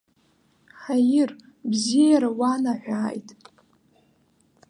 Хаир, 0.81 1.29
бзиара 1.69 2.29
уанаҳәааит! 2.39 3.29